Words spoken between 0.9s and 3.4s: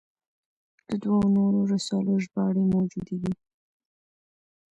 دوو نورو رسالو ژباړې موجودې دي.